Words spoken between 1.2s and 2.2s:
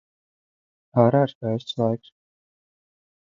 ir skaists laiks.